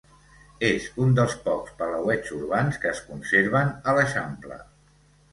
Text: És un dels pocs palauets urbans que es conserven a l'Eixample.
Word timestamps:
És 0.67 0.85
un 1.01 1.11
dels 1.17 1.35
pocs 1.43 1.75
palauets 1.81 2.31
urbans 2.37 2.79
que 2.85 2.89
es 2.93 3.01
conserven 3.11 3.69
a 3.91 3.95
l'Eixample. 3.99 4.57